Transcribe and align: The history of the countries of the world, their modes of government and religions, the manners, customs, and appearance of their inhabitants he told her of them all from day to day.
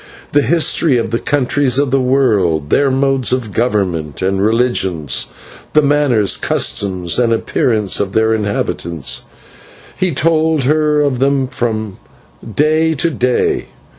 The 0.31 0.41
history 0.41 0.97
of 0.97 1.11
the 1.11 1.19
countries 1.19 1.77
of 1.77 1.91
the 1.91 2.01
world, 2.01 2.71
their 2.71 2.89
modes 2.89 3.31
of 3.31 3.51
government 3.53 4.23
and 4.23 4.43
religions, 4.43 5.27
the 5.73 5.83
manners, 5.83 6.37
customs, 6.37 7.19
and 7.19 7.31
appearance 7.31 7.99
of 7.99 8.13
their 8.13 8.33
inhabitants 8.33 9.25
he 9.95 10.11
told 10.11 10.63
her 10.63 11.01
of 11.01 11.19
them 11.19 11.41
all 11.41 11.47
from 11.49 11.97
day 12.55 12.95
to 12.95 13.11
day. 13.11 13.67